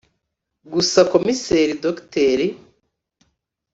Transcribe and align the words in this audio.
Gusa 0.73 0.99
komiseri 1.11 1.71
Dr 1.83 1.95